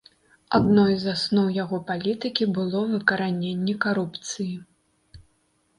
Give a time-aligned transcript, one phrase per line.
[0.57, 4.53] Адной з асноў яго палітыкі было выкараненне карупцыі.